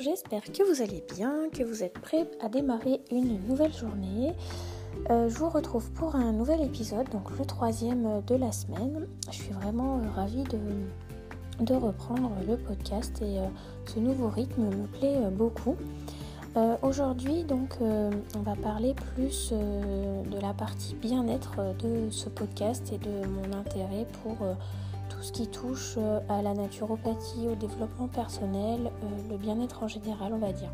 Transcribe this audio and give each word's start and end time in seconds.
j'espère 0.00 0.42
que 0.44 0.62
vous 0.62 0.82
allez 0.82 1.02
bien, 1.14 1.48
que 1.52 1.62
vous 1.62 1.82
êtes 1.82 1.98
prêts 1.98 2.28
à 2.40 2.48
démarrer 2.48 3.00
une 3.10 3.40
nouvelle 3.46 3.72
journée. 3.72 4.32
Euh, 5.10 5.28
je 5.28 5.34
vous 5.36 5.48
retrouve 5.48 5.90
pour 5.92 6.14
un 6.14 6.32
nouvel 6.32 6.62
épisode, 6.62 7.08
donc 7.10 7.36
le 7.36 7.44
troisième 7.44 8.22
de 8.26 8.34
la 8.36 8.52
semaine. 8.52 9.08
Je 9.30 9.36
suis 9.36 9.52
vraiment 9.52 9.98
euh, 9.98 10.10
ravie 10.14 10.44
de, 10.44 11.74
reprendre 11.74 12.30
le 12.46 12.56
podcast 12.56 13.20
et 13.22 13.38
euh, 13.38 13.46
ce 13.86 13.98
nouveau 13.98 14.28
rythme 14.28 14.62
me 14.62 14.86
plaît 14.86 15.18
beaucoup. 15.32 15.76
Aujourd'hui, 16.82 17.44
donc, 17.44 17.76
on 17.80 18.40
va 18.40 18.56
parler 18.56 18.92
plus 19.14 19.52
de 19.52 20.40
la 20.42 20.52
partie 20.52 20.96
bien-être 20.96 21.54
de 21.78 22.10
ce 22.10 22.28
podcast 22.28 22.92
et 22.92 22.98
de 22.98 23.28
mon 23.28 23.56
intérêt 23.56 24.08
pour 24.24 24.38
tout 25.08 25.22
ce 25.22 25.32
qui 25.32 25.46
touche 25.46 25.94
euh, 25.98 26.20
à 26.28 26.42
la 26.42 26.54
naturopathie, 26.54 27.48
au 27.48 27.54
développement 27.54 28.08
personnel, 28.08 28.90
euh, 29.02 29.30
le 29.30 29.36
bien-être 29.36 29.82
en 29.82 29.88
général, 29.88 30.32
on 30.32 30.38
va 30.38 30.52
dire. 30.52 30.70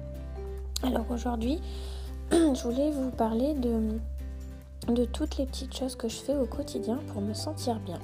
Alors 0.82 1.06
aujourd'hui, 1.10 1.60
je 2.30 2.62
voulais 2.62 2.90
vous 2.90 3.10
parler 3.10 3.54
de, 3.54 5.04
toutes 5.06 5.38
les 5.38 5.46
petites 5.46 5.74
choses 5.74 5.96
que 5.96 6.08
je 6.08 6.16
fais 6.16 6.36
au 6.36 6.46
quotidien 6.46 6.98
pour 7.12 7.22
me 7.22 7.32
sentir 7.32 7.78
bien. 7.80 7.98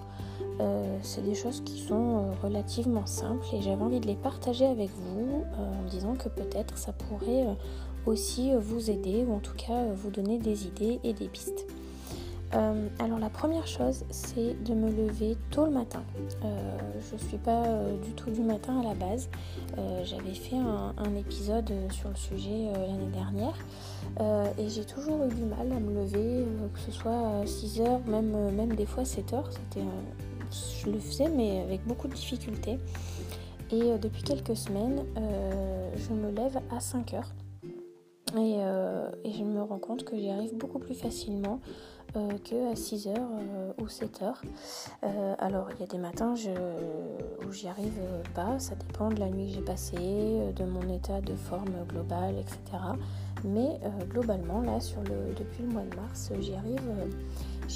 Euh, 0.61 0.99
c'est 1.03 1.25
des 1.25 1.35
choses 1.35 1.63
qui 1.63 1.79
sont 1.79 2.33
relativement 2.43 3.07
simples 3.07 3.47
et 3.55 3.63
j'avais 3.63 3.83
envie 3.83 4.01
de 4.01 4.07
les 4.07 4.15
partager 4.15 4.67
avec 4.67 4.91
vous 4.91 5.45
en 5.59 5.89
disant 5.89 6.15
que 6.15 6.29
peut-être 6.29 6.77
ça 6.77 6.93
pourrait 6.93 7.47
aussi 8.07 8.53
vous 8.55 8.91
aider 8.91 9.25
ou 9.27 9.35
en 9.35 9.41
tout 9.41 9.57
cas 9.57 9.85
vous 9.95 10.11
donner 10.11 10.39
des 10.39 10.67
idées 10.67 11.01
et 11.03 11.13
des 11.13 11.29
pistes. 11.29 11.67
Euh, 12.55 12.89
alors 12.99 13.19
la 13.19 13.31
première 13.31 13.67
chose, 13.67 14.05
c'est 14.11 14.61
de 14.65 14.75
me 14.75 14.91
lever 14.91 15.37
tôt 15.51 15.67
le 15.67 15.71
matin. 15.71 16.03
Euh, 16.45 16.73
je 17.09 17.15
ne 17.15 17.29
suis 17.29 17.39
pas 17.39 17.65
euh, 17.65 17.97
du 17.99 18.13
tout 18.13 18.31
du 18.31 18.41
matin 18.41 18.81
à 18.81 18.85
la 18.85 18.95
base. 18.95 19.29
J'avais 20.05 20.35
fait 20.35 20.57
un, 20.57 21.15
épisode 21.17 21.73
sur 21.91 22.09
le 22.09 22.17
sujet 22.17 22.71
l'année 22.73 23.11
dernière 23.13 23.55
et 24.59 24.69
j'ai 24.69 24.85
toujours 24.85 25.25
eu 25.25 25.29
du 25.29 25.45
mal 25.45 25.73
à 25.73 25.81
me 25.81 25.95
lever, 25.95 26.45
que 26.75 26.81
ce 26.81 26.91
soit 26.91 27.41
à 27.43 27.47
6 27.47 27.81
heures, 27.81 28.01
même, 28.07 28.51
même 28.51 28.75
des 28.75 28.87
fois 28.87 29.05
7 29.05 29.33
heures. 29.33 29.51
je 29.75 30.91
le 30.91 30.99
faisais 30.99 31.29
mais 31.29 31.61
avec 31.61 31.87
beaucoup 31.87 32.09
de 32.09 32.15
difficultés. 32.15 32.79
Et 33.71 33.99
depuis 33.99 34.23
quelques 34.23 34.57
semaines, 34.57 35.05
je 35.97 36.13
me 36.13 36.31
lève 36.31 36.61
à 36.75 36.81
5 36.81 37.15
heures. 37.15 37.33
Et, 38.37 38.59
je 39.33 39.45
me 39.45 39.63
rends 39.63 39.79
compte 39.79 40.05
que 40.05 40.17
j'y 40.17 40.29
arrive 40.29 40.57
beaucoup 40.57 40.79
plus 40.79 40.95
facilement 40.95 41.61
euh, 42.17 42.29
que 42.45 42.71
à 42.71 42.75
6h 42.75 43.15
euh, 43.17 43.73
ou 43.81 43.87
7h. 43.87 44.35
Euh, 45.05 45.35
alors 45.39 45.69
il 45.75 45.81
y 45.81 45.85
a 45.85 45.87
des 45.87 45.99
matins 45.99 46.35
où 47.47 47.53
j'y 47.53 47.69
arrive 47.69 48.01
pas, 48.35 48.59
ça 48.59 48.75
dépend 48.75 49.11
de 49.11 49.21
la 49.21 49.29
nuit 49.29 49.47
que 49.47 49.55
j'ai 49.55 49.63
passée, 49.63 49.97
de 50.57 50.65
mon 50.65 50.89
état 50.93 51.21
de 51.21 51.35
forme 51.35 51.73
globale, 51.89 52.37
etc. 52.37 52.83
Mais 53.45 53.81
globalement 54.09 54.61
là 54.61 54.81
sur 54.81 55.01
le, 55.03 55.35
depuis 55.39 55.63
le 55.63 55.69
mois 55.69 55.83
de 55.83 55.97
mars 55.97 56.31
j'y 56.41 56.55
arrive, 56.55 56.83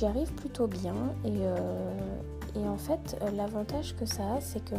arrive 0.02 0.32
plutôt 0.34 0.66
bien 0.66 0.94
et, 1.24 2.58
et 2.58 2.68
en 2.68 2.76
fait 2.76 3.16
l'avantage 3.34 3.96
que 3.96 4.04
ça 4.04 4.34
a 4.34 4.40
c'est 4.40 4.62
que 4.64 4.74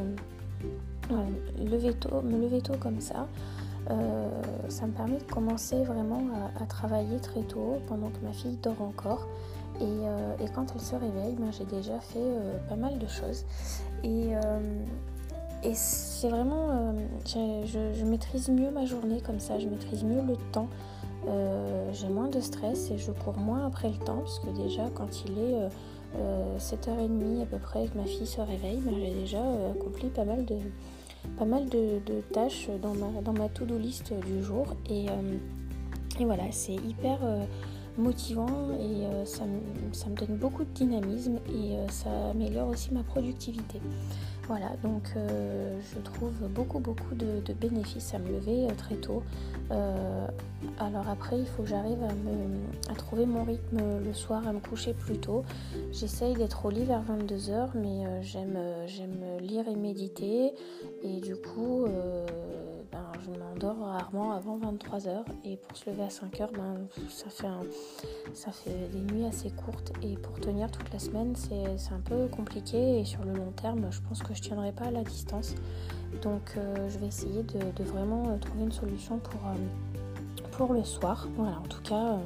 lever 1.59 1.93
tôt, 1.93 2.21
me 2.21 2.39
lever 2.39 2.61
tôt 2.61 2.77
comme 2.79 2.99
ça, 2.99 3.27
euh, 3.91 4.29
ça 4.69 4.87
me 4.87 4.91
permet 4.91 5.17
de 5.17 5.31
commencer 5.31 5.83
vraiment 5.83 6.23
à, 6.59 6.65
travailler 6.65 7.19
très 7.19 7.41
tôt 7.41 7.77
pendant 7.87 8.09
que 8.09 8.25
ma 8.25 8.33
fille 8.33 8.57
dort 8.61 8.81
encore. 8.81 9.27
Et, 9.79 9.83
euh, 9.83 10.35
quand 10.53 10.65
elle 10.73 10.81
se 10.81 10.95
réveille, 10.95 11.35
ben, 11.37 11.51
j'ai 11.51 11.65
déjà 11.65 11.99
fait 11.99 12.19
euh, 12.19 12.57
pas 12.67 12.75
mal 12.75 12.97
de 12.97 13.07
choses. 13.07 13.45
Et, 14.03 14.33
c'est 15.73 16.29
vraiment, 16.29 16.93
je, 17.25 18.05
maîtrise 18.05 18.49
mieux 18.49 18.69
ma 18.69 18.85
journée 18.85 19.19
comme 19.21 19.39
ça, 19.39 19.57
je 19.57 19.67
maîtrise 19.67 20.03
mieux 20.03 20.21
le 20.21 20.35
temps. 20.51 20.67
j'ai 21.91 22.07
moins 22.07 22.27
de 22.27 22.39
stress 22.39 22.91
et 22.91 22.99
je 22.99 23.11
cours 23.11 23.37
moins 23.37 23.65
après 23.65 23.89
le 23.89 23.97
temps, 23.97 24.21
puisque 24.23 24.53
déjà 24.53 24.83
quand 24.93 25.25
il 25.25 25.39
est 25.39 26.59
7h30 26.59 27.41
à 27.41 27.45
peu 27.47 27.57
près 27.57 27.87
que 27.87 27.97
ma 27.97 28.05
fille 28.05 28.27
se 28.27 28.41
réveille, 28.41 28.79
ben, 28.85 28.93
j'ai 28.95 29.15
déjà 29.15 29.41
accompli 29.71 30.09
pas 30.09 30.23
mal 30.23 30.45
de, 30.45 30.55
pas 31.37 31.45
mal 31.45 31.67
de, 31.69 31.99
tâches 32.31 32.69
dans 32.81 32.93
ma, 32.93 33.21
dans 33.21 33.33
ma 33.33 33.49
to-do 33.49 33.77
list 33.77 34.13
du 34.25 34.43
jour. 34.43 34.67
Et, 34.89 35.09
euh, 35.09 35.37
voilà, 36.19 36.43
c'est 36.51 36.75
hyper 36.75 37.19
euh, 37.23 37.45
motivant 37.97 38.71
et 38.79 39.05
euh, 39.05 39.25
ça, 39.25 39.43
me, 39.45 40.15
donne 40.15 40.37
beaucoup 40.37 40.63
de 40.63 40.69
dynamisme 40.73 41.39
et 41.49 41.75
ça 41.91 42.09
améliore 42.31 42.69
aussi 42.69 42.93
ma 42.93 43.03
productivité. 43.03 43.81
Voilà, 44.47 44.71
donc 44.83 45.15
je 45.15 45.99
trouve 46.01 46.33
beaucoup 46.49 46.77
beaucoup 46.77 47.15
de, 47.15 47.53
bénéfices 47.53 48.13
à 48.13 48.19
me 48.19 48.27
lever 48.27 48.67
très 48.77 48.93
tôt. 48.93 49.23
alors 49.71 51.09
après, 51.09 51.39
il 51.39 51.47
faut 51.47 51.63
que 51.63 51.69
j'arrive 51.69 51.97
à, 52.89 52.93
trouver 52.93 53.25
mon 53.25 53.43
rythme 53.43 53.79
le 54.05 54.13
soir, 54.13 54.47
à 54.47 54.53
me 54.53 54.59
coucher 54.59 54.93
plus 54.93 55.17
tôt. 55.17 55.43
J'essaye 55.91 56.35
d'être 56.35 56.63
au 56.63 56.69
lit 56.69 56.85
vers 56.85 57.01
22h, 57.01 57.69
mais 57.73 58.21
j'aime 58.21 58.55
lire 59.41 59.67
et 59.67 59.75
méditer. 59.75 60.53
Et 61.03 61.21
du 61.21 61.35
coup, 61.35 61.85
euh, 61.85 62.25
ben, 62.95 63.19
je 63.25 63.39
m'endors 63.39 63.79
rarement 63.85 64.31
avant 64.31 64.57
23h. 64.57 65.25
Et 65.43 65.57
pour 65.57 65.75
se 65.77 65.89
lever 65.89 66.03
à 66.03 66.07
5h, 66.07 66.51
ben, 66.53 66.87
ça, 67.09 67.29
fait 67.29 67.47
ça 68.33 68.51
fait 68.51 68.87
des 68.93 69.13
nuits 69.13 69.25
assez 69.25 69.49
courtes. 69.51 69.91
Et 70.01 70.15
pour 70.15 70.39
tenir 70.39 70.71
toute 70.71 70.91
la 70.93 70.99
semaine, 70.99 71.35
c'est 71.35 71.93
un 71.93 71.99
peu 71.99 72.27
compliqué. 72.27 72.99
Et 72.99 73.05
sur 73.05 73.23
le 73.25 73.33
long 73.33 73.51
terme, 73.51 73.87
je 73.91 73.99
pense 74.07 74.23
que 74.23 74.33
je 74.33 74.41
tiendrai 74.41 74.71
pas 74.71 74.85
à 74.85 74.91
la 74.91 75.03
distance. 75.03 75.55
Donc 76.21 76.53
euh, 76.57 76.89
je 76.89 76.97
vais 76.99 77.07
essayer 77.07 77.43
de, 77.43 77.83
vraiment 77.83 78.29
euh, 78.29 78.37
trouver 78.37 78.63
une 78.63 78.71
solution 78.71 79.17
pour, 79.17 79.41
pour 80.51 80.73
le 80.73 80.83
soir. 80.85 81.27
Voilà, 81.35 81.57
en 81.59 81.67
tout 81.67 81.81
cas 81.81 82.17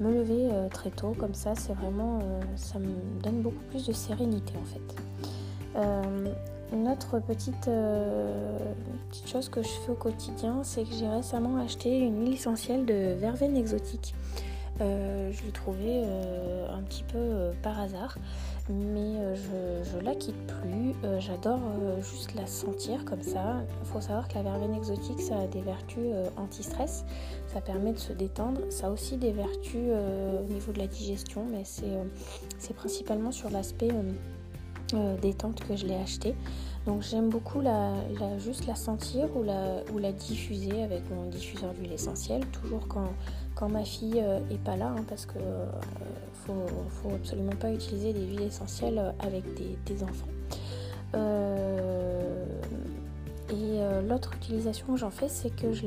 me 0.00 0.10
lever 0.10 0.48
très 0.70 0.88
tôt 0.88 1.14
comme 1.18 1.34
ça 1.34 1.54
c'est 1.54 1.74
vraiment 1.74 2.20
ça 2.56 2.78
me 2.78 3.20
donne 3.22 3.42
beaucoup 3.42 3.62
plus 3.68 3.86
de 3.86 3.92
sérénité 3.92 4.54
en 4.56 4.64
fait 4.64 4.80
une 6.72 6.88
autre 6.88 7.18
petite, 7.18 7.68
euh, 7.68 8.58
petite, 9.10 9.28
chose 9.28 9.48
que 9.48 9.62
je 9.62 9.68
fais 9.68 9.90
au 9.90 9.96
quotidien, 9.96 10.60
c'est 10.62 10.84
que 10.84 10.94
j'ai 10.94 11.08
récemment 11.08 11.56
acheté 11.56 11.98
une 11.98 12.20
huile 12.20 12.34
essentielle 12.34 12.86
de 12.86 13.14
verveine 13.18 13.56
exotique. 13.56 14.14
Euh, 14.80 15.30
je 15.30 15.44
l'ai 15.44 15.52
trouvée 15.52 16.02
euh, 16.04 16.66
un 16.74 16.82
petit 16.82 17.02
peu 17.02 17.50
par 17.62 17.78
hasard, 17.78 18.16
mais 18.70 19.16
je, 19.34 19.96
ne 19.98 20.02
la 20.02 20.14
quitte 20.14 20.46
plus. 20.46 20.94
J'adore 21.18 21.60
juste 22.00 22.34
la 22.34 22.46
sentir 22.46 23.04
comme 23.04 23.22
ça. 23.22 23.56
Il 23.82 23.88
faut 23.88 24.00
savoir 24.00 24.28
que 24.28 24.36
la 24.36 24.42
verveine 24.42 24.74
exotique, 24.74 25.20
ça 25.20 25.40
a 25.40 25.46
des 25.48 25.60
vertus 25.60 26.14
anti-stress, 26.36 27.04
ça 27.52 27.60
permet 27.60 27.92
de 27.92 27.98
se 27.98 28.12
détendre. 28.12 28.60
Ça 28.70 28.86
a 28.86 28.90
aussi 28.90 29.16
des 29.16 29.32
vertus 29.32 29.90
au 30.40 30.50
niveau 30.50 30.72
de 30.72 30.78
la 30.78 30.86
digestion, 30.86 31.44
mais 31.50 31.64
c'est 31.64 32.74
principalement 32.74 33.32
sur 33.32 33.50
l'aspect 33.50 33.90
euh, 34.94 35.16
détente 35.16 35.60
que 35.66 35.76
je 35.76 35.86
l'ai 35.86 35.96
acheté. 35.96 36.34
Donc 36.86 37.02
j'aime 37.02 37.28
beaucoup 37.28 37.60
la, 37.60 37.92
juste 38.38 38.66
la 38.66 38.74
sentir 38.74 39.28
ou 39.36 39.42
la, 39.98 40.12
diffuser 40.12 40.82
avec 40.82 41.02
mon 41.10 41.26
diffuseur 41.26 41.74
d'huile 41.74 41.92
essentielle, 41.92 42.46
toujours 42.46 42.88
quand, 42.88 43.68
ma 43.68 43.84
fille 43.84 44.20
euh, 44.22 44.40
est 44.50 44.62
pas 44.62 44.76
là, 44.76 44.94
hein, 44.96 45.04
parce 45.06 45.26
que 45.26 45.38
euh, 45.38 45.66
faut, 46.46 46.66
faut, 46.88 47.14
absolument 47.14 47.52
pas 47.52 47.70
utiliser 47.70 48.14
des 48.14 48.26
huiles 48.26 48.42
essentielles 48.42 49.14
avec 49.18 49.44
des, 49.54 50.02
enfants. 50.02 50.26
Et 53.50 53.80
l'autre 54.08 54.34
utilisation 54.34 54.86
que 54.86 54.96
j'en 54.96 55.10
fais, 55.10 55.28
c'est 55.28 55.50
que 55.50 55.72
je 55.72 55.86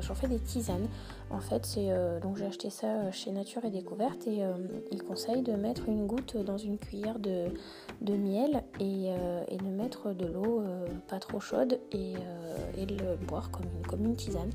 j'en 0.00 0.14
fais 0.14 0.28
des 0.28 0.38
tisanes. 0.38 0.88
En 1.30 1.40
fait, 1.40 1.66
c'est 1.66 1.88
donc 2.22 2.36
j'ai 2.36 2.46
acheté 2.46 2.70
ça 2.70 3.10
chez 3.10 3.32
Nature 3.32 3.64
et 3.64 3.70
Découverte 3.70 4.26
et 4.26 4.42
il 4.92 5.02
conseille 5.02 5.42
de 5.42 5.52
mettre 5.52 5.88
une 5.88 6.06
goutte 6.06 6.36
dans 6.36 6.58
une 6.58 6.78
cuillère 6.78 7.18
de, 7.18 7.50
miel 8.02 8.62
euh, 8.80 9.44
et, 9.48 9.56
de 9.56 9.68
mettre 9.68 10.12
de 10.12 10.26
l'eau 10.26 10.60
euh, 10.60 10.86
pas 11.08 11.18
trop 11.18 11.40
chaude 11.40 11.78
et, 11.92 12.14
euh, 12.78 12.84
de 12.84 12.94
le 12.94 13.16
boire 13.26 13.50
comme 13.50 13.66
une, 13.66 13.86
comme 13.86 14.04
une 14.04 14.16
tisane. 14.16 14.50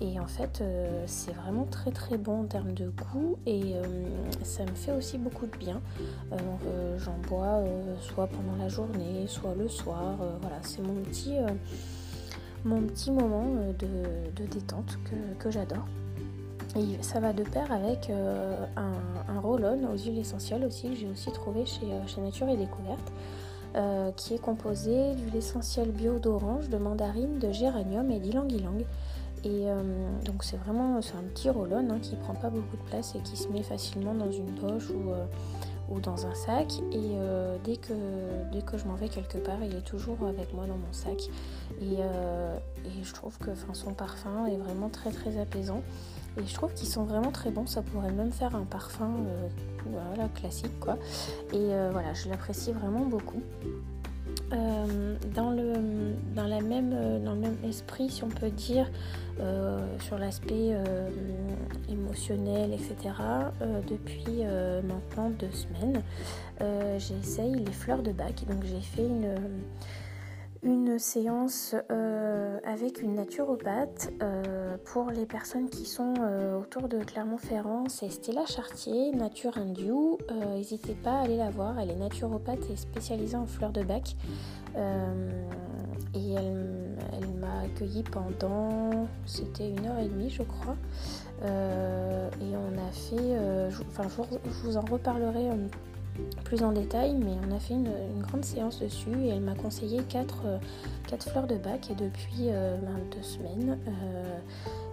Et 0.00 0.18
en 0.18 0.26
fait, 0.26 0.62
c'est 1.06 1.32
vraiment 1.32 1.64
très 1.64 1.90
très 1.90 2.16
bon 2.16 2.42
en 2.42 2.44
termes 2.44 2.72
de 2.72 2.90
goût 2.90 3.38
et 3.46 3.74
ça 4.42 4.64
me 4.64 4.74
fait 4.74 4.92
aussi 4.92 5.18
beaucoup 5.18 5.46
de 5.46 5.56
bien. 5.56 5.80
J'en 6.98 7.16
bois 7.28 7.62
soit 8.00 8.26
pendant 8.26 8.56
la 8.58 8.68
journée, 8.68 9.26
soit 9.26 9.54
le 9.54 9.68
soir. 9.68 10.16
voilà, 10.40 10.56
c'est 10.62 10.82
mon 10.82 10.94
petit, 11.02 11.36
mon 12.64 12.82
petit 12.82 13.10
moment 13.10 13.46
de, 13.78 14.46
détente 14.46 14.98
que 15.38 15.50
j'adore. 15.50 15.86
Et 16.76 17.02
ça 17.02 17.20
va 17.20 17.32
de 17.32 17.44
pair 17.44 17.70
avec 17.70 18.10
euh, 18.10 18.66
un, 18.76 19.40
roll-on 19.40 19.92
aux 19.92 19.96
huiles 19.96 20.18
essentielles 20.18 20.64
aussi 20.64 20.90
que 20.90 20.96
j'ai 20.96 21.08
aussi 21.08 21.30
trouvé 21.30 21.64
chez, 21.66 21.84
euh, 21.84 22.06
chez 22.06 22.20
Nature 22.20 22.48
et 22.48 22.56
Découverte. 22.56 23.12
Euh, 23.76 24.12
qui 24.12 24.34
est 24.34 24.38
composé 24.38 25.14
d'huile 25.14 25.34
essentielle 25.34 25.90
bio 25.90 26.20
d'orange, 26.20 26.68
de 26.68 26.76
mandarine, 26.76 27.40
de 27.40 27.50
géranium 27.50 28.08
et 28.10 28.20
d'ylang-ylang. 28.20 28.84
Et 29.42 29.66
donc 30.24 30.42
c'est 30.42 30.56
vraiment 30.56 30.96
un 30.96 31.22
petit 31.34 31.50
roll-on 31.50 31.90
hein, 31.90 31.98
qui 32.00 32.16
prend 32.16 32.32
pas 32.34 32.48
beaucoup 32.48 32.78
de 32.78 32.82
place 32.84 33.14
et 33.14 33.18
qui 33.18 33.36
se 33.36 33.48
met 33.48 33.62
facilement 33.62 34.14
dans 34.14 34.32
une 34.32 34.54
poche 34.54 34.88
ou, 34.88 35.10
ou 35.92 36.00
dans 36.00 36.24
un 36.24 36.34
sac. 36.34 36.72
Et 36.92 37.18
dès, 37.62 37.76
que, 37.76 37.92
dès 38.52 38.62
que 38.62 38.78
je 38.78 38.86
m'en 38.86 38.94
vais 38.94 39.10
quelque 39.10 39.36
part 39.36 39.62
il 39.62 39.76
est 39.76 39.84
toujours 39.84 40.16
avec 40.26 40.54
moi 40.54 40.64
dans 40.66 40.78
mon 40.78 40.92
sac. 40.92 41.28
Et, 41.82 41.98
je 43.02 43.12
trouve 43.12 43.36
que 43.36 43.50
son 43.74 43.92
parfum 43.92 44.46
est 44.46 44.56
vraiment 44.56 44.88
très 44.88 45.10
très 45.10 45.38
apaisant 45.38 45.82
et 46.38 46.46
je 46.46 46.54
trouve 46.54 46.72
qu'ils 46.74 46.88
sont 46.88 47.04
vraiment 47.04 47.30
très 47.30 47.50
bons 47.50 47.66
ça 47.66 47.82
pourrait 47.82 48.12
même 48.12 48.32
faire 48.32 48.54
un 48.56 48.64
parfum 48.64 49.10
voilà, 49.86 50.28
classique 50.28 50.78
quoi 50.80 50.98
et 51.52 51.68
voilà 51.92 52.14
je 52.14 52.28
l'apprécie 52.28 52.72
vraiment 52.72 53.06
beaucoup 53.06 53.42
euh, 54.52 55.16
dans, 55.34 55.50
le, 55.50 55.72
dans, 56.34 56.46
la 56.46 56.60
même, 56.60 56.92
euh, 56.94 57.18
dans 57.18 57.32
le 57.32 57.40
même 57.40 57.56
esprit, 57.64 58.10
si 58.10 58.22
on 58.24 58.28
peut 58.28 58.50
dire, 58.50 58.88
euh, 59.40 59.84
sur 60.00 60.18
l'aspect 60.18 60.76
émotionnel, 61.88 62.72
etc., 62.72 63.14
depuis 63.88 64.44
maintenant 64.86 65.30
deux 65.30 65.50
semaines, 65.50 66.02
j'essaye 66.98 67.54
les 67.54 67.72
fleurs 67.72 68.02
de 68.02 68.12
bac. 68.12 68.44
Donc 68.48 68.64
j'ai 68.64 68.80
fait 68.80 69.06
une 69.06 69.34
une 70.64 70.98
séance 70.98 71.74
euh, 71.90 72.58
avec 72.64 73.02
une 73.02 73.14
naturopathe 73.14 74.10
euh, 74.22 74.76
pour 74.84 75.10
les 75.10 75.26
personnes 75.26 75.68
qui 75.68 75.84
sont 75.84 76.14
euh, 76.20 76.58
autour 76.58 76.88
de 76.88 76.98
Clermont-Ferrand. 77.04 77.84
C'est 77.88 78.08
Stella 78.08 78.46
Chartier, 78.46 79.12
Nature 79.12 79.58
Indiou. 79.58 80.18
N'hésitez 80.54 80.94
pas 80.94 81.18
à 81.18 81.22
aller 81.24 81.36
la 81.36 81.50
voir. 81.50 81.78
Elle 81.78 81.90
est 81.90 81.96
naturopathe 81.96 82.70
et 82.70 82.76
spécialisée 82.76 83.36
en 83.36 83.46
fleurs 83.46 83.72
de 83.72 83.82
bac. 83.82 84.16
et 84.76 86.32
elle, 86.32 87.28
m'a 87.40 87.60
accueillie 87.64 88.04
pendant, 88.04 89.06
c'était 89.26 89.68
une 89.68 89.86
heure 89.86 89.98
et 89.98 90.08
demie, 90.08 90.30
je 90.30 90.42
crois. 90.42 90.76
et 91.42 92.56
on 92.56 92.78
a 92.78 92.90
fait, 92.92 93.36
enfin, 93.88 94.04
je, 94.08 94.60
vous 94.62 94.76
en 94.76 94.84
reparlerai 94.84 95.50
plus 96.44 96.62
en 96.62 96.72
détail, 96.72 97.14
mais 97.14 97.32
on 97.46 97.54
a 97.54 97.58
fait 97.58 97.74
une, 97.74 97.90
grande 98.20 98.44
séance 98.44 98.80
dessus 98.80 99.14
et 99.24 99.28
elle 99.28 99.40
m'a 99.40 99.54
conseillé 99.54 100.02
4, 100.02 100.42
euh, 100.46 100.58
fleurs 101.18 101.46
de 101.46 101.56
bac 101.56 101.90
et 101.90 101.94
depuis 101.94 102.48
euh, 102.48 102.76
ben, 102.78 102.98
deux 103.14 103.22
semaines 103.22 103.78
euh, 103.86 104.38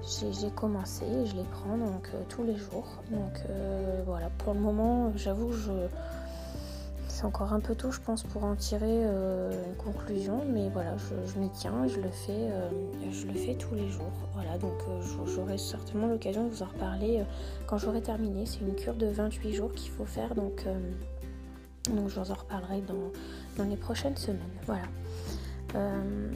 j'ai 0.03 0.49
commencé 0.51 1.05
et 1.05 1.25
je 1.25 1.35
les 1.35 1.45
prends 1.51 1.77
donc 1.77 2.09
tous 2.29 2.43
les 2.43 2.55
jours. 2.55 2.87
Donc 3.11 3.43
voilà, 4.05 4.29
pour 4.39 4.53
le 4.53 4.59
moment 4.59 5.11
j'avoue 5.15 5.51
je 5.51 5.71
c'est 7.21 7.27
encore 7.27 7.53
un 7.53 7.59
peu 7.59 7.75
tôt 7.75 7.91
je 7.91 7.99
pense 7.99 8.23
pour 8.23 8.43
en 8.43 8.55
tirer 8.55 9.03
une 9.03 9.75
conclusion, 9.77 10.41
mais 10.51 10.69
voilà 10.69 10.95
je, 10.97 11.39
m'y 11.39 11.51
tiens 11.51 11.87
je 11.87 11.99
le 11.99 12.09
fais 12.09 12.49
je 13.11 13.27
le 13.27 13.33
fais 13.33 13.53
tous 13.53 13.75
les 13.75 13.89
jours. 13.89 14.11
Voilà 14.33 14.57
donc 14.57 14.73
j'aurai 15.27 15.59
certainement 15.59 16.07
l'occasion 16.07 16.45
de 16.45 16.49
vous 16.49 16.63
en 16.63 16.67
reparler 16.67 17.23
quand 17.67 17.77
j'aurai 17.77 18.01
terminé. 18.01 18.47
C'est 18.47 18.61
une 18.61 18.73
cure 18.73 18.95
de 18.95 19.05
28 19.05 19.53
jours 19.53 19.71
qu'il 19.71 19.91
faut 19.91 20.05
faire 20.05 20.33
donc 20.33 20.65
donc 21.89 22.09
je 22.09 22.19
vous 22.19 22.31
en 22.31 22.35
reparlerai 22.35 22.81
dans, 22.81 23.63
les 23.63 23.77
prochaines 23.77 24.17
semaines. 24.17 24.39
Voilà. 24.65 24.83
Euh, 25.75 26.31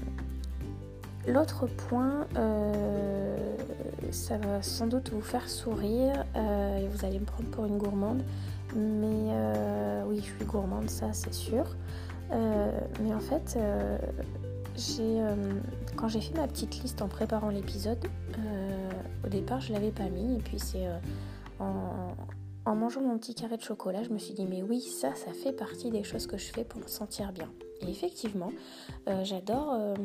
l'autre 1.27 1.67
point, 1.67 2.25
euh, 2.35 3.37
ça 4.11 4.37
va 4.37 4.61
sans 4.61 4.87
doute 4.87 5.11
vous 5.11 5.21
faire 5.21 5.47
sourire 5.47 6.25
euh, 6.35 6.77
et 6.77 6.87
vous 6.87 7.05
allez 7.05 7.19
me 7.19 7.25
prendre 7.25 7.49
pour 7.49 7.65
une 7.65 7.77
gourmande. 7.77 8.23
Mais 8.75 9.31
oui, 10.05 10.17
je 10.17 10.35
suis 10.35 10.45
gourmande, 10.45 10.89
ça 10.89 11.13
c'est 11.13 11.33
sûr. 11.33 11.75
mais 12.31 13.13
en 13.13 13.19
fait, 13.19 13.57
j'ai, 14.75 15.21
quand 15.95 16.07
j'ai 16.07 16.21
fait 16.21 16.35
ma 16.35 16.47
petite 16.47 16.81
liste 16.81 17.01
en 17.01 17.07
préparant 17.07 17.49
l'épisode, 17.49 18.05
au 19.23 19.29
départ 19.29 19.61
je 19.61 19.73
l'avais 19.73 19.91
pas 19.91 20.09
mis 20.09 20.35
et 20.35 20.39
puis 20.39 20.59
c'est 20.59 20.87
en 21.59 22.75
mangeant 22.75 23.01
mon 23.01 23.17
petit 23.17 23.35
carré 23.35 23.57
de 23.57 23.61
chocolat, 23.61 24.03
je 24.03 24.09
me 24.09 24.17
suis 24.17 24.33
dit 24.33 24.45
mais 24.45 24.61
oui, 24.61 24.81
ça, 24.81 25.15
ça 25.15 25.31
fait 25.31 25.53
partie 25.53 25.91
des 25.91 26.03
choses 26.03 26.27
que 26.27 26.37
je 26.37 26.51
fais 26.51 26.63
pour 26.63 26.81
me 26.81 26.87
sentir 26.87 27.31
bien. 27.31 27.49
Effectivement, 27.87 28.51
euh, 29.07 29.23
j'adore, 29.23 29.73
euh, 29.73 29.95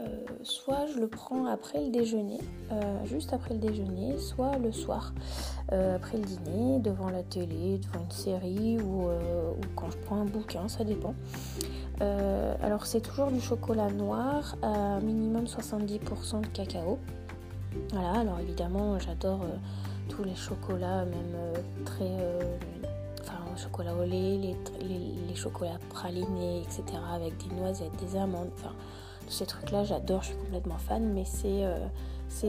euh, 0.00 0.04
soit 0.42 0.86
je 0.86 1.00
le 1.00 1.08
prends 1.08 1.46
après 1.46 1.82
le 1.82 1.90
déjeuner, 1.90 2.38
juste 3.04 3.32
après 3.32 3.54
le 3.54 3.60
déjeuner, 3.60 4.18
soit 4.18 4.58
le 4.58 4.72
soir, 4.72 5.12
après 5.68 6.18
le 6.18 6.24
dîner, 6.24 6.78
devant 6.80 7.10
la 7.10 7.22
télé, 7.22 7.78
devant 7.78 8.04
une 8.04 8.10
série 8.10 8.78
ou, 8.80 9.08
quand 9.76 9.90
je 9.90 9.96
prends 9.98 10.16
un 10.16 10.24
bouquin, 10.24 10.68
ça 10.68 10.84
dépend. 10.84 11.14
alors 12.00 12.86
c'est 12.86 13.00
toujours 13.00 13.30
du 13.30 13.40
chocolat 13.40 13.90
noir 13.90 14.56
à 14.62 15.00
minimum 15.00 15.44
70% 15.44 16.42
de 16.42 16.46
cacao. 16.48 16.98
Voilà, 17.90 18.20
alors 18.20 18.38
évidemment 18.40 18.98
j'adore 18.98 19.40
tous 20.08 20.24
les 20.24 20.34
chocolats, 20.34 21.04
même 21.04 21.84
très. 21.84 22.10
Euh, 23.52 23.54
enfin, 23.54 23.62
chocolat 23.62 23.94
au 23.94 24.04
lait, 24.04 24.56
les, 24.80 25.34
chocolats 25.34 25.78
pralinés, 25.90 26.62
etc. 26.62 26.84
avec 27.12 27.36
des 27.38 27.54
noisettes, 27.54 27.96
des 27.96 28.16
amandes, 28.16 28.50
enfin, 28.54 28.74
tous 29.26 29.32
ces 29.32 29.46
trucs-là, 29.46 29.84
j'adore, 29.84 30.22
je 30.22 30.28
suis 30.28 30.36
complètement 30.36 30.78
fan, 30.78 31.12
mais 31.12 31.24
c'est. 31.24 31.64
Euh, 31.64 31.86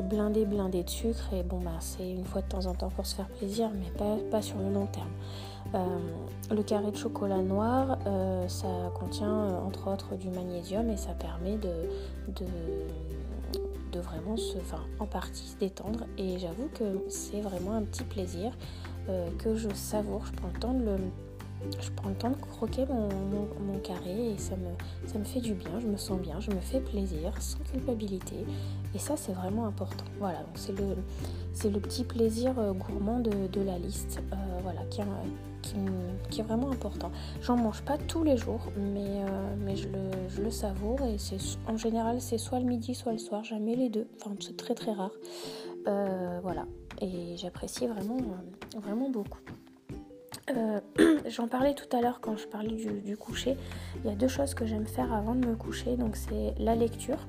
blindé, 0.10 0.46
blindé 0.46 0.82
de 0.84 0.90
sucre 0.90 1.34
et 1.34 1.44
bon 1.44 1.60
bah 1.60 1.72
c'est 1.82 2.10
une 2.10 2.24
fois 2.24 2.42
de 2.42 2.48
temps 2.48 2.68
en 2.68 2.74
temps 2.74 2.88
pour 2.88 3.06
se 3.06 3.16
faire 3.16 3.28
plaisir 3.28 3.70
mais 3.78 3.92
pas, 3.92 4.16
pas 4.32 4.42
sur 4.42 4.58
le 4.58 4.72
long 4.72 4.86
terme. 4.86 5.10
le 6.50 6.64
carré 6.64 6.90
de 6.90 6.96
chocolat 6.96 7.42
noir, 7.42 7.98
ça 8.48 8.70
contient 8.98 9.58
entre 9.58 9.92
autres 9.92 10.16
du 10.16 10.30
magnésium 10.30 10.90
et 10.90 10.96
ça 10.96 11.12
permet 11.12 11.58
de, 11.58 11.90
de 12.30 12.46
de 13.94 14.00
vraiment 14.00 14.36
se, 14.36 14.58
en 15.00 15.06
partie 15.06 15.46
se 15.46 15.58
détendre. 15.58 16.06
Et 16.18 16.40
j'avoue 16.40 16.70
que 16.74 16.84
c'est 17.08 17.42
vraiment 17.42 17.74
un 17.74 17.84
petit 17.84 18.04
plaisir 18.04 18.52
euh, 19.10 19.30
que 19.38 19.56
je 19.56 19.70
savoure. 19.74 20.26
Je 20.26 20.32
prends 20.34 20.50
le 20.54 20.60
temps 20.60 20.74
de 20.74 20.98
je 21.82 21.90
prends 21.92 22.10
le 22.10 22.16
temps 22.16 22.34
croquer 22.34 22.86
mon, 22.88 23.08
mon, 23.66 23.80
carré 23.80 24.32
et 24.32 24.38
ça 24.38 24.56
me, 24.56 25.08
ça 25.08 25.18
me 25.18 25.24
fait 25.24 25.40
du 25.40 25.54
bien, 25.54 25.80
je 25.80 25.88
me 25.88 25.98
sens 25.98 26.20
bien, 26.20 26.40
je 26.40 26.52
me 26.52 26.60
fais 26.60 26.80
plaisir 26.80 27.42
sans 27.42 27.60
culpabilité 27.72 28.36
et 28.94 29.00
ça 29.00 29.16
c'est 29.18 29.34
vraiment 29.34 29.66
important. 29.66 30.06
Voilà, 30.20 30.44
c'est 30.56 30.78
le, 30.78 31.70
le 31.70 31.80
petit 31.80 32.04
plaisir 32.04 32.58
euh, 32.60 32.74
gourmand 32.74 33.20
de, 33.20 33.62
la 33.62 33.78
liste 33.78 34.22
euh, 34.32 34.36
voilà, 34.62 34.82
qui, 34.90 35.02
est 35.02 36.44
vraiment 36.44 36.72
important. 36.72 37.12
J'en 37.42 37.58
mange 37.58 37.82
pas 37.82 37.98
tous 37.98 38.24
les 38.24 38.38
jours, 38.38 38.72
mais, 38.78 39.22
mais 39.60 39.76
je, 39.76 39.88
le, 40.42 40.52
savoure 40.52 41.00
et 41.02 41.18
en 41.68 41.78
général 41.78 42.22
c'est 42.22 42.38
soit 42.38 42.60
le 42.60 42.66
midi 42.66 42.94
soit 42.94 43.14
le 43.14 43.18
soir, 43.18 43.44
jamais 43.44 43.76
les 43.76 43.90
deux, 43.90 44.08
enfin 44.18 44.36
c'est 44.40 44.58
très 44.58 44.76
très 44.76 44.92
rare. 44.92 45.12
voilà, 45.86 46.66
et 47.04 47.38
j'apprécie 47.38 47.88
vraiment, 47.88 48.18
vraiment 48.78 49.10
beaucoup. 49.10 49.40
Euh, 50.50 50.80
j'en 51.30 51.48
parlais 51.48 51.74
tout 51.74 51.96
à 51.96 52.02
l'heure 52.02 52.20
quand 52.22 52.38
je 52.38 52.48
parlais 52.48 52.76
du, 52.76 53.18
coucher. 53.18 53.58
Il 54.04 54.10
y 54.10 54.14
a 54.14 54.16
deux 54.16 54.28
choses 54.28 54.54
que 54.54 54.66
j'aime 54.66 54.86
faire 54.86 55.14
avant 55.14 55.36
de 55.36 55.46
me 55.46 55.56
coucher. 55.56 55.96
Donc 55.98 56.16
c'est 56.16 56.54
la 56.58 56.76
lecture. 56.76 57.20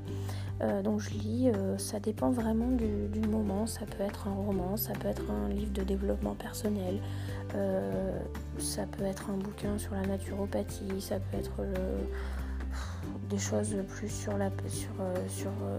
Euh, 0.62 0.82
donc 0.82 1.00
je 1.00 1.10
lis, 1.10 1.50
euh, 1.50 1.76
ça 1.78 1.98
dépend 1.98 2.30
vraiment 2.30 2.68
du, 2.68 3.20
moment. 3.28 3.66
Ça 3.66 3.84
peut 3.86 4.02
être 4.02 4.28
un 4.28 4.34
roman, 4.34 4.76
ça 4.76 4.92
peut 4.92 5.08
être 5.08 5.30
un 5.30 5.48
livre 5.48 5.72
de 5.72 5.82
développement 5.82 6.34
personnel, 6.34 7.00
ça 8.58 8.82
peut 8.86 9.04
être 9.04 9.30
un 9.30 9.36
bouquin 9.36 9.78
sur 9.78 9.94
la 9.94 10.02
naturopathie, 10.02 11.00
ça 11.00 11.16
peut 11.18 11.38
être 11.38 11.62
le 11.62 12.08
des 13.28 13.38
choses 13.38 13.76
plus 13.88 14.08
sur, 14.08 14.36
la, 14.36 14.50
sur, 14.68 14.90
euh, 15.00 15.14
sur, 15.28 15.50
euh, 15.62 15.78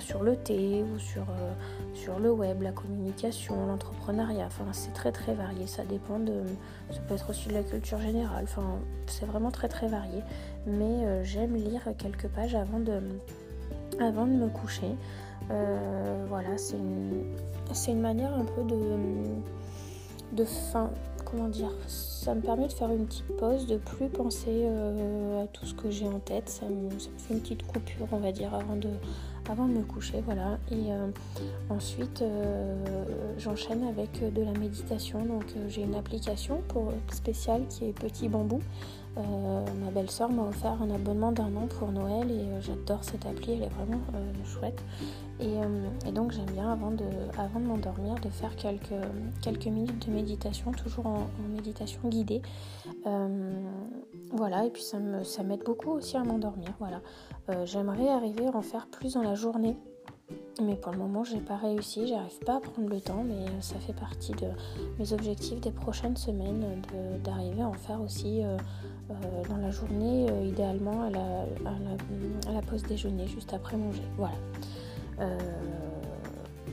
sur 0.00 0.22
le 0.22 0.36
thé 0.36 0.82
ou 0.82 0.98
sur, 0.98 1.22
euh, 1.22 1.52
sur 1.94 2.18
le 2.18 2.30
web, 2.30 2.62
la 2.62 2.72
communication, 2.72 3.66
l'entrepreneuriat. 3.66 4.46
Enfin, 4.46 4.66
c'est 4.72 4.92
très 4.92 5.12
très 5.12 5.34
varié. 5.34 5.66
Ça 5.66 5.84
dépend 5.84 6.18
de. 6.18 6.42
Ça 6.90 7.00
peut 7.06 7.14
être 7.14 7.30
aussi 7.30 7.48
de 7.48 7.54
la 7.54 7.62
culture 7.62 8.00
générale. 8.00 8.44
Enfin, 8.44 8.78
c'est 9.06 9.26
vraiment 9.26 9.50
très 9.50 9.68
très 9.68 9.88
varié. 9.88 10.22
Mais 10.66 11.24
j'aime 11.24 11.54
lire 11.54 11.82
quelques 11.96 12.28
pages 12.28 12.54
avant 12.54 12.80
de, 12.80 13.00
avant 14.00 14.26
de 14.26 14.32
me 14.32 14.48
coucher. 14.48 14.94
voilà, 16.28 16.56
c'est 16.56 16.76
une, 16.76 17.24
une 17.88 18.00
manière 18.00 18.34
un 18.34 18.44
peu 18.44 18.62
de. 18.64 18.78
de 20.32 20.44
fin, 20.44 20.90
comment 21.30 21.48
dire 21.48 21.70
ça 22.20 22.34
me 22.34 22.42
permet 22.42 22.68
de 22.68 22.72
faire 22.72 22.90
une 22.90 23.06
petite 23.06 23.36
pause, 23.38 23.66
de 23.66 23.78
plus 23.78 24.08
penser 24.10 24.64
euh, 24.64 25.44
à 25.44 25.46
tout 25.46 25.64
ce 25.64 25.72
que 25.72 25.90
j'ai 25.90 26.06
en 26.06 26.18
tête. 26.18 26.50
Ça 26.50 26.66
me, 26.66 26.90
fait 26.90 27.32
une 27.32 27.40
petite 27.40 27.66
coupure, 27.66 28.06
on 28.12 28.18
va 28.18 28.30
dire, 28.30 28.52
avant 28.52 28.76
de, 28.76 28.90
avant 29.50 29.66
de 29.66 29.72
me 29.72 29.82
coucher. 29.82 30.22
Voilà. 30.26 30.58
Et 30.70 30.92
euh, 30.92 31.06
ensuite, 31.70 32.20
euh, 32.20 33.04
j'enchaîne 33.38 33.84
avec 33.84 34.22
de 34.34 34.42
la 34.42 34.52
méditation. 34.52 35.24
Donc, 35.24 35.46
j'ai 35.68 35.80
une 35.82 35.94
application 35.94 36.60
pour, 36.68 36.92
spéciale 37.10 37.62
qui 37.70 37.86
est 37.86 37.98
Petit 37.98 38.28
Bambou. 38.28 38.60
Ma 39.16 39.90
belle-sœur 39.92 40.30
m'a 40.30 40.42
offert 40.42 40.80
un 40.82 40.90
abonnement 40.90 41.32
d'un 41.32 41.54
an 41.56 41.66
pour 41.78 41.92
Noël 41.92 42.30
et 42.30 42.44
j'adore 42.60 43.04
cette 43.04 43.26
appli, 43.26 43.52
elle 43.52 43.62
est 43.64 43.68
vraiment 43.68 44.00
chouette. 44.44 44.82
Et, 45.40 46.12
donc 46.12 46.32
j'aime 46.32 46.50
bien 46.52 46.70
avant 46.70 46.90
de, 46.90 47.04
m'endormir 47.60 48.14
de 48.16 48.28
faire 48.28 48.54
quelques, 48.56 49.66
minutes 49.66 50.06
de 50.06 50.12
méditation, 50.12 50.72
toujours 50.72 51.06
en 51.06 51.26
méditation 51.54 52.00
guidée. 52.08 52.42
Euh, 53.06 53.66
voilà, 54.32 54.66
et 54.66 54.70
puis 54.70 54.82
ça 54.82 55.42
m'aide 55.42 55.64
beaucoup 55.64 55.90
aussi 55.92 56.16
à 56.16 56.24
m'endormir. 56.24 56.70
Voilà. 56.78 57.00
Euh, 57.48 57.64
j'aimerais 57.66 58.08
arriver 58.08 58.46
à 58.46 58.56
en 58.56 58.62
faire 58.62 58.86
plus 58.86 59.14
dans 59.14 59.22
la 59.22 59.34
journée. 59.34 59.76
Mais 60.62 60.74
pour 60.74 60.92
le 60.92 60.98
moment, 60.98 61.24
j'ai 61.24 61.40
pas 61.40 61.56
réussi. 61.56 62.06
J'arrive 62.06 62.38
pas 62.44 62.56
à 62.56 62.60
prendre 62.60 62.88
le 62.88 63.00
temps, 63.00 63.24
mais 63.26 63.46
ça 63.60 63.76
fait 63.76 63.92
partie 63.92 64.32
de 64.32 64.48
mes 64.98 65.12
objectifs 65.12 65.60
des 65.60 65.70
prochaines 65.70 66.16
semaines 66.16 66.64
d'arriver 67.24 67.62
à 67.62 67.68
en 67.68 67.72
faire 67.72 68.00
aussi 68.00 68.42
dans 69.48 69.56
la 69.56 69.70
journée, 69.70 70.26
idéalement 70.46 71.02
à 71.02 71.10
la, 71.10 72.62
pause 72.62 72.82
déjeuner, 72.82 73.26
juste 73.26 73.54
après 73.54 73.76
manger. 73.76 74.02
Voilà 74.16 74.36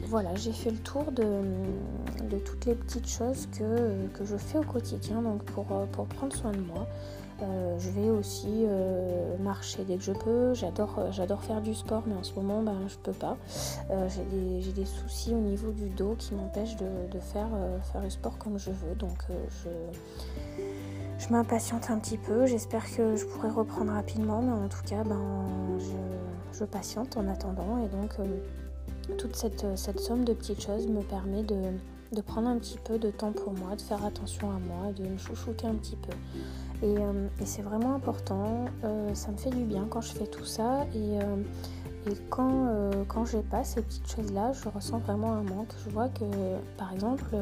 voilà, 0.08 0.34
j'ai 0.36 0.54
fait 0.54 0.72
le 0.72 0.78
tour 0.78 1.12
de, 1.12 2.38
toutes 2.40 2.66
les 2.66 2.76
petites 2.76 3.08
choses 3.08 3.48
que, 3.58 4.24
je 4.24 4.38
fais 4.38 4.58
au 4.58 4.64
quotidien 4.64 5.22
donc 5.22 5.44
pour, 5.44 5.66
pour 5.66 6.06
prendre 6.06 6.36
soin 6.36 6.52
de 6.52 6.60
moi. 6.60 6.88
Euh, 7.42 7.78
je 7.78 7.90
vais 7.92 8.10
aussi 8.10 8.48
euh, 8.66 9.38
marcher 9.38 9.84
dès 9.84 9.98
que 9.98 10.04
je 10.04 10.12
peux. 10.12 10.54
J'adore, 10.54 11.12
j'adore 11.12 11.44
faire 11.44 11.62
du 11.62 11.74
sport, 11.74 12.04
mais 12.08 12.16
en 12.16 12.24
ce 12.24 12.34
moment, 12.34 12.62
ben, 12.62 12.78
je 12.88 12.98
peux 12.98 13.12
pas. 13.12 13.38
Euh, 13.92 14.08
j'ai, 14.10 14.72
des, 14.72 14.86
soucis 14.86 15.34
au 15.34 15.40
niveau 15.40 15.72
du 15.72 15.90
dos 15.90 16.16
qui 16.18 16.34
m'empêchent 16.34 16.78
de, 16.78 17.20
faire, 17.20 17.50
faire 17.92 18.02
le 18.02 18.10
sport 18.10 18.38
comme 18.38 18.58
je 18.58 18.72
veux. 18.72 18.96
Donc, 18.96 19.24
je, 19.64 19.70
je 21.20 21.30
m'impatiente 21.30 21.90
un 21.90 22.00
petit 22.00 22.18
peu. 22.18 22.46
J'espère 22.46 22.86
que 22.96 23.16
je 23.16 23.26
pourrai 23.26 23.50
reprendre 23.50 23.92
rapidement, 23.92 24.42
mais 24.42 24.52
en 24.52 24.68
tout 24.68 24.84
cas, 24.88 25.04
ben, 25.04 25.78
je, 25.80 26.60
je 26.60 26.66
patiente 26.66 27.18
en 27.18 27.28
attendant. 27.28 27.84
Et 27.86 27.88
donc, 27.90 28.18
toute 29.16 29.36
cette, 29.36 30.00
somme 30.00 30.26
de 30.26 30.34
petites 30.34 30.62
choses 30.62 30.88
me 30.88 31.02
permet 31.02 31.44
de, 31.44 32.22
prendre 32.22 32.48
un 32.48 32.58
petit 32.58 32.78
peu 32.84 32.98
de 32.98 33.10
temps 33.10 33.32
pour 33.32 33.54
moi, 33.54 33.76
de 33.76 33.82
faire 33.82 34.04
attention 34.04 34.50
à 34.50 34.60
moi, 34.60 34.92
de 34.92 35.04
me 35.04 35.18
chouchouter 35.18 35.68
un 35.68 35.76
petit 35.76 35.96
peu. 35.96 36.14
Et, 36.84 36.98
euh, 36.98 37.28
c'est 37.44 37.64
vraiment 37.64 37.96
important, 37.96 38.66
euh, 38.84 39.14
ça 39.16 39.32
me 39.32 39.38
fait 39.38 39.50
du 39.50 39.64
bien 39.64 39.88
quand 39.90 40.02
je 40.02 40.14
fais 40.14 40.28
tout 40.28 40.46
ça 40.46 40.86
et, 40.94 41.20
euh, 41.20 41.44
quand, 42.30 42.72
quand 43.10 43.26
je 43.26 43.40
pas 43.40 43.66
ces 43.66 43.82
petites 43.82 44.10
choses-là, 44.10 44.54
je 44.54 44.70
ressens 44.70 45.00
vraiment 45.00 45.34
un 45.34 45.44
manque. 45.44 45.74
Je 45.84 45.90
vois 45.90 46.08
que 46.08 46.24
par 46.78 46.94
exemple, 46.94 47.36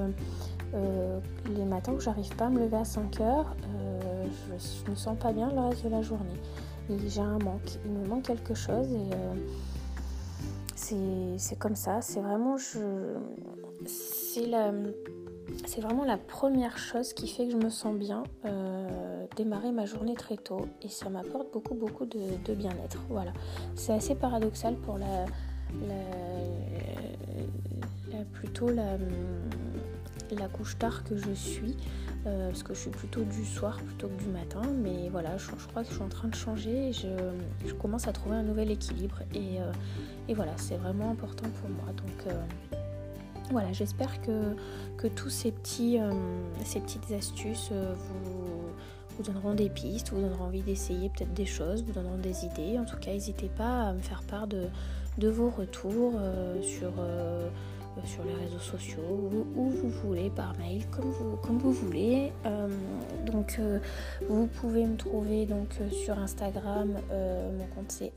les 0.74 1.65
matins 1.65 1.92
où 1.92 2.00
j'arrive 2.00 2.36
pas 2.36 2.46
à 2.46 2.50
me 2.50 2.62
lever 2.62 2.77
à 2.77 2.84
5 2.84 3.22
heures, 3.22 3.56
je, 4.50 4.86
ne 4.86 4.89
me 4.89 4.96
sens 4.96 5.15
pas 5.20 5.34
bien 5.34 5.51
le 5.54 5.60
reste 5.60 5.84
de 5.84 5.89
la 5.89 6.01
journée. 6.01 6.39
Et 6.89 6.98
j'ai 7.08 7.22
un 7.22 7.38
manque, 7.38 7.77
il 7.86 7.92
me 7.92 8.08
manque 8.08 8.24
quelque 8.24 8.56
chose 8.56 8.88
et 8.92 9.12
c'est 11.38 11.60
comme 11.60 11.75
ça, 11.75 12.01
c'est 12.01 12.22
vraiment 12.22 12.58
c'est 12.58 14.48
vraiment 15.82 16.06
la 16.06 16.18
première 16.18 16.78
chose 16.78 17.14
qui 17.14 17.28
fait 17.28 17.46
que 17.46 17.52
je 17.52 17.58
me 17.58 17.70
sens 17.70 17.96
bien, 17.96 18.24
euh, 18.46 19.25
démarrer 19.36 19.72
ma 19.72 19.86
journée 19.86 20.16
très 20.16 20.38
tôt 20.38 20.68
et 20.82 20.90
ça 20.90 21.10
m'apporte 21.10 21.52
beaucoup 21.54 21.75
beaucoup 21.75 22.06
de, 22.06 22.54
bien-être. 22.54 23.02
Voilà, 23.10 23.34
c'est 23.75 23.94
assez 23.94 24.16
paradoxal 24.16 24.75
pour 24.75 24.98
la, 24.98 25.25
plutôt 28.34 28.70
la, 28.70 28.98
couche 30.48 30.78
tard 30.78 31.04
que 31.04 31.18
je 31.18 31.32
suis. 31.34 31.75
Euh, 32.28 32.48
parce 32.48 32.64
que 32.64 32.74
je 32.74 32.80
suis 32.80 32.90
plutôt 32.90 33.22
du 33.22 33.46
soir 33.46 33.78
plutôt 33.86 34.08
que 34.08 34.20
du 34.20 34.30
matin, 34.30 34.64
mais 34.82 35.10
voilà, 35.10 35.38
je, 35.38 35.46
crois 35.68 35.84
que 35.84 35.90
je 35.90 35.94
suis 35.94 36.04
en 36.04 36.10
train 36.10 36.28
de 36.28 36.34
changer 36.34 36.90
et 36.90 36.92
je, 36.92 37.74
commence 37.74 38.08
à 38.08 38.14
trouver 38.14 38.36
un 38.36 38.42
nouvel 38.42 38.72
équilibre 38.72 39.20
et, 39.36 39.62
euh, 39.62 39.72
voilà, 40.34 40.54
c'est 40.58 40.78
vraiment 40.78 41.12
important 41.12 41.48
pour 41.62 41.70
moi. 41.70 41.86
Voilà, 43.52 43.72
j'espère 43.74 44.22
que, 44.22 44.56
que 44.98 45.08
tous 45.08 45.30
ces, 45.30 45.52
petits, 45.52 46.00
ces 46.64 46.80
petites 46.80 47.12
astuces 47.12 47.72
vous, 47.72 48.66
vous 49.18 49.24
donneront 49.24 49.54
des 49.54 49.70
pistes, 49.70 50.12
vous 50.12 50.22
donneront 50.22 50.46
envie 50.46 50.62
d'essayer 50.62 51.10
peut-être 51.10 51.34
des 51.34 51.46
choses, 51.46 51.84
vous 51.84 51.94
donneront 51.94 52.18
des 52.18 52.46
idées. 52.46 52.78
En 52.78 52.86
tout 52.86 52.98
cas, 52.98 53.12
n'hésitez 53.12 53.50
pas 53.50 53.84
à 53.84 53.94
me 53.94 54.02
faire 54.02 54.24
part 54.24 54.48
de, 54.48 54.68
vos 55.18 55.50
retours 55.50 56.14
euh, 56.18 56.62
sur 56.62 56.92
les 58.25 58.34
réseaux 58.34 58.60
sociaux, 58.60 59.30
où, 59.56 59.70
vous 59.70 59.90
voulez, 59.90 60.30
par 60.30 60.58
mail, 60.58 60.86
comme 60.92 61.12
vous, 61.12 61.38
comme 61.38 61.58
vous 61.58 61.72
voulez. 61.72 62.32
Euh, 62.46 62.68
donc 63.25 63.58
euh, 63.60 63.80
vous 64.30 64.48
pouvez 64.48 64.86
me 64.86 64.96
trouver 64.96 65.46
donc 65.46 65.70
sur 65.92 66.18
Instagram, 66.20 66.90
mon 67.12 67.66
compte 67.75 67.92
c'est 67.92 68.12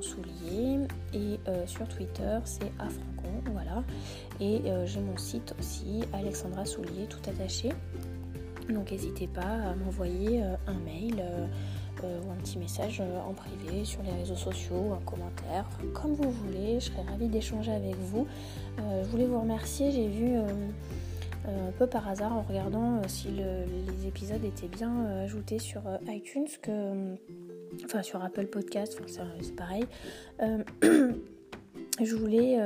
Soulier 0.00 0.86
et 1.12 1.38
sur 1.66 1.86
Twitter 1.88 2.38
c'est 2.44 2.70
afrancon, 2.78 3.52
voilà. 3.52 3.82
Et 4.40 4.62
j'ai 4.86 5.00
mon 5.00 5.16
site 5.16 5.54
aussi, 5.58 6.02
Alexandra 6.12 6.64
Soulier, 6.64 7.06
tout 7.08 7.18
attaché. 7.28 7.70
Donc 8.68 8.90
n'hésitez 8.90 9.26
pas 9.26 9.40
à 9.40 9.74
m'envoyer 9.74 10.42
un 10.42 10.78
mail 10.84 11.22
euh, 12.04 12.20
ou 12.22 12.32
un 12.32 12.36
petit 12.36 12.58
message 12.58 13.00
euh, 13.00 13.20
en 13.20 13.32
privé 13.32 13.84
sur 13.84 14.02
les 14.02 14.12
réseaux 14.12 14.36
sociaux, 14.36 14.92
un 14.92 15.04
commentaire, 15.04 15.66
comme 15.94 16.14
vous 16.14 16.30
voulez. 16.30 16.80
Je 16.80 16.86
serais 16.86 17.02
ravie 17.02 17.28
d'échanger 17.28 17.72
avec 17.72 17.96
vous. 17.96 18.26
Euh, 18.78 19.02
je 19.04 19.08
voulais 19.08 19.26
vous 19.26 19.40
remercier. 19.40 19.90
J'ai 19.90 20.08
vu 20.08 20.36
un 20.36 21.72
peu 21.78 21.86
par 21.86 22.06
hasard 22.08 22.32
en 22.32 22.42
regardant 22.42 23.00
si 23.08 23.28
les 23.28 24.06
épisodes 24.06 24.44
étaient 24.44 24.68
bien 24.68 25.06
ajoutés 25.24 25.58
sur 25.58 25.80
iTunes 26.06 26.48
que 26.60 27.16
enfin 27.84 28.02
sur 28.02 28.22
Apple 28.22 28.46
Podcast, 28.46 29.00
c'est 29.40 29.56
pareil. 29.56 29.84
je 32.04 32.14
voulais, 32.16 32.56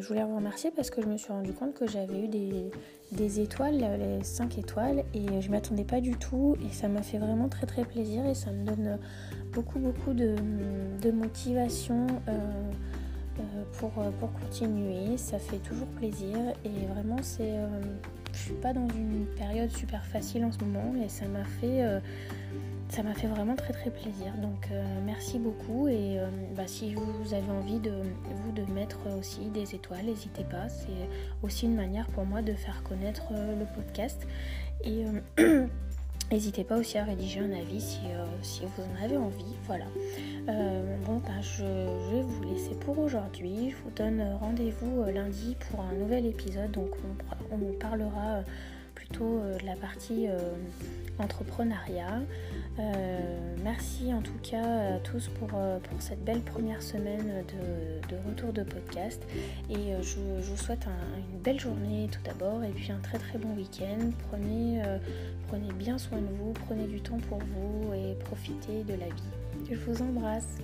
je 0.00 0.06
voulais 0.06 0.24
vous 0.24 0.36
remercier 0.36 0.70
parce 0.70 0.90
que 0.90 1.02
je 1.02 1.06
me 1.06 1.16
suis 1.16 1.32
rendu 1.32 1.52
compte 1.52 1.74
que 1.74 1.86
j'avais 1.86 2.20
eu 2.24 2.28
des, 2.28 3.40
étoiles, 3.40 3.78
les 3.98 4.22
5 4.22 4.58
étoiles, 4.58 5.04
et 5.14 5.40
je 5.40 5.50
m'attendais 5.50 5.84
pas 5.84 6.00
du 6.00 6.16
tout, 6.16 6.56
et 6.64 6.72
ça 6.72 6.88
m'a 6.88 7.02
fait 7.02 7.18
vraiment 7.18 7.48
très 7.48 7.66
très 7.66 7.84
plaisir, 7.84 8.26
et 8.26 8.34
ça 8.34 8.50
me 8.50 8.64
donne 8.64 8.98
beaucoup 9.52 9.78
beaucoup 9.78 10.12
de, 10.12 10.34
motivation 11.10 12.06
euh, 12.28 12.32
euh, 13.38 13.42
pour, 13.78 13.90
pour 13.90 14.32
continuer, 14.32 15.16
ça 15.16 15.38
fait 15.38 15.58
toujours 15.58 15.88
plaisir, 15.88 16.36
et 16.64 16.86
vraiment 16.92 17.18
c'est... 17.22 17.52
Euh, 17.52 17.68
je 18.32 18.38
suis 18.38 18.54
pas 18.54 18.72
dans 18.72 18.88
une 18.88 19.26
période 19.36 19.70
super 19.70 20.04
facile 20.04 20.44
en 20.44 20.52
ce 20.52 20.58
moment, 20.58 20.94
et 21.02 21.08
ça 21.08 21.26
m'a 21.26 21.44
fait 21.44 22.00
ça 22.92 23.02
m'a 23.02 23.14
fait 23.14 23.26
vraiment 23.26 23.56
très 23.56 23.72
très 23.72 23.90
plaisir. 23.90 24.34
Donc 24.42 24.68
euh, 24.70 24.84
merci 25.06 25.38
beaucoup 25.38 25.88
et 25.88 26.18
euh, 26.18 26.28
bah, 26.54 26.66
si 26.66 26.94
vous 26.94 27.32
avez 27.32 27.50
envie 27.50 27.78
de 27.78 27.90
vous 27.90 28.52
de 28.52 28.70
mettre 28.70 28.98
aussi 29.18 29.46
des 29.48 29.74
étoiles, 29.74 30.04
n'hésitez 30.04 30.44
pas. 30.44 30.68
C'est 30.68 31.08
aussi 31.42 31.64
une 31.64 31.74
manière 31.74 32.06
pour 32.08 32.26
moi 32.26 32.42
de 32.42 32.52
faire 32.52 32.82
connaître 32.82 33.22
euh, 33.32 33.58
le 33.58 33.64
podcast. 33.74 34.26
Et 34.84 35.04
n'hésitez 36.32 36.64
pas 36.64 36.78
aussi 36.78 36.98
à 36.98 37.04
rédiger 37.04 37.40
un 37.40 37.52
avis 37.52 37.80
si, 37.80 38.00
si, 38.42 38.62
vous 38.62 38.82
en 38.82 39.04
avez 39.04 39.16
envie. 39.16 39.54
Voilà. 39.66 39.84
bon 41.06 41.18
bah, 41.18 41.40
je, 41.40 41.62
vais 41.62 42.22
vous 42.22 42.42
laisser 42.44 42.74
pour 42.80 42.98
aujourd'hui. 42.98 43.70
Je 43.70 43.76
vous 43.84 43.90
donne 43.94 44.36
rendez-vous 44.40 45.04
lundi 45.12 45.56
pour 45.68 45.80
un 45.80 45.92
nouvel 45.92 46.26
épisode. 46.26 46.70
Donc 46.70 46.90
on, 47.52 47.54
on 47.54 47.72
parlera 47.78 48.42
de 49.20 49.66
la 49.66 49.76
partie 49.76 50.26
entrepreneuriat. 51.18 52.20
Euh, 52.78 53.20
merci 53.62 54.14
en 54.14 54.22
tout 54.22 54.38
cas 54.42 54.94
à 54.94 54.98
tous 54.98 55.28
pour, 55.28 55.50
euh, 55.54 55.78
pour 55.78 56.00
cette 56.00 56.24
belle 56.24 56.40
première 56.40 56.82
semaine 56.82 57.44
de, 58.08 58.16
retour 58.28 58.52
de 58.52 58.62
podcast. 58.62 59.22
Et 59.70 59.92
euh, 59.92 60.02
je, 60.02 60.18
vous 60.18 60.56
souhaite 60.56 60.86
une 61.32 61.38
belle 61.40 61.60
journée 61.60 62.08
tout 62.10 62.20
d'abord 62.24 62.64
et 62.64 62.70
puis 62.70 62.90
un 62.92 62.98
très 62.98 63.18
très 63.18 63.38
bon 63.38 63.54
week-end. 63.56 64.10
Prenez, 64.30 64.82
prenez 65.48 65.72
bien 65.72 65.98
soin 65.98 66.18
de 66.18 66.26
vous, 66.38 66.52
prenez 66.66 66.86
du 66.86 67.00
temps 67.00 67.18
pour 67.28 67.38
vous 67.38 67.92
et 67.94 68.14
profitez 68.24 68.84
de 68.84 68.94
la 68.94 69.06
vie. 69.06 69.22
Je 69.70 69.76
vous 69.76 70.02
embrasse. 70.02 70.58